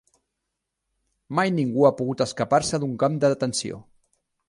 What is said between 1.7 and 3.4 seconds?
ha pogut escapar-se d'un camp de